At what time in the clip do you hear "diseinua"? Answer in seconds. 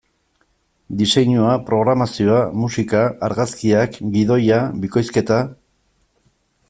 1.01-1.51